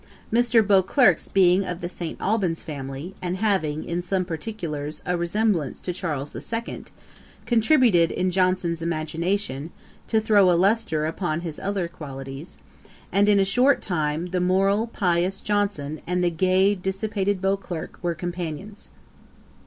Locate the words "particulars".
4.25-5.03